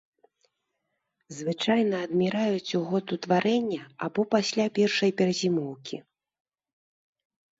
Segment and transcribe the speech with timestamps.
[1.39, 5.97] Звычайна адміраюць у год утварэння або пасля першай перазімоўкі.